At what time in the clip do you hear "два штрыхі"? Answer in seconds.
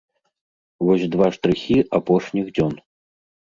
1.17-1.79